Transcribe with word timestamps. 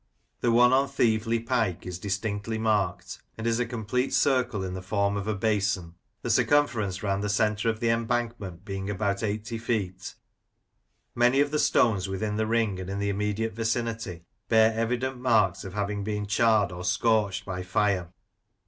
The 0.39 0.51
one 0.51 0.73
on 0.73 0.87
Thieveley 0.87 1.39
Pike 1.39 1.85
is 1.85 1.99
distinctly 1.99 2.57
marked, 2.57 3.21
and 3.37 3.45
is 3.45 3.59
a 3.59 3.67
complete 3.67 4.15
circle 4.15 4.63
in 4.63 4.73
the 4.73 4.81
form 4.81 5.15
of 5.15 5.27
a 5.27 5.35
basin, 5.35 5.93
the 6.23 6.31
circumference 6.31 7.03
round 7.03 7.23
the 7.23 7.29
centre 7.29 7.69
of 7.69 7.79
the 7.79 7.89
embankment 7.91 8.65
being 8.65 8.89
about 8.89 9.21
eighty 9.21 9.59
feet; 9.59 10.15
many 11.13 11.39
of 11.39 11.51
the 11.51 11.59
stones 11.59 12.09
within 12.09 12.35
the 12.35 12.47
ring 12.47 12.79
and 12.79 12.89
in 12.89 12.97
the 12.97 13.11
im 13.11 13.17
mediate 13.19 13.53
vicinity 13.53 14.23
bear 14.49 14.73
evident 14.73 15.19
marks 15.21 15.63
of 15.63 15.75
having 15.75 16.03
been 16.03 16.25
charred 16.25 16.71
or 16.71 16.83
scorched 16.83 17.45
by 17.45 17.61
fire. 17.61 18.11